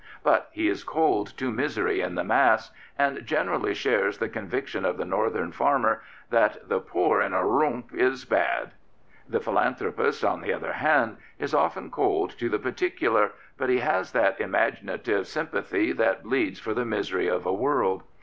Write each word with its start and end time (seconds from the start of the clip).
But 0.23 0.49
he 0.51 0.67
is 0.67 0.83
cold 0.83 1.27
to 1.37 1.51
misery 1.51 2.01
in 2.01 2.15
the 2.15 2.23
mass, 2.23 2.71
and 2.97 3.23
generally 3.23 3.75
shares 3.75 4.17
the 4.17 4.29
conviction 4.29 4.83
of 4.83 4.97
the 4.97 5.05
Northern 5.05 5.51
farmer 5.51 6.01
that" 6.31 6.67
the 6.69 6.79
poor 6.79 7.21
in 7.21 7.33
a 7.35 7.43
loomp 7.43 7.93
is 7.93 8.25
bad." 8.25 8.71
The 9.29 9.39
philanthropist, 9.39 10.25
on 10.25 10.41
the 10.41 10.53
other 10.53 10.73
hand, 10.73 11.17
is 11.37 11.53
often 11.53 11.91
cold 11.91 12.31
to 12.39 12.49
the 12.49 12.57
particular, 12.57 13.33
but 13.59 13.69
he 13.69 13.77
has 13.77 14.11
that 14.13 14.41
imaginative 14.41 15.27
sympathy 15.27 15.91
that 15.91 16.23
bleeds 16.23 16.59
for 16.59 16.73
the 16.73 16.83
misery 16.83 17.27
of 17.27 17.45
a 17.45 17.53
world. 17.53 18.01